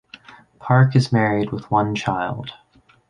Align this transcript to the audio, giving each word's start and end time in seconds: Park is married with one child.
Park 0.57 0.95
is 0.95 1.11
married 1.11 1.51
with 1.51 1.69
one 1.69 1.93
child. 1.93 2.53